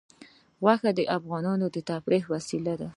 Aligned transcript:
غوښې 0.63 0.91
د 0.95 0.99
افغانانو 1.17 1.65
د 1.71 1.77
تفریح 1.89 2.23
یوه 2.25 2.31
وسیله 2.35 2.73
ده. 2.79 2.89